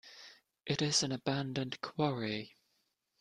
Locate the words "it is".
0.65-1.03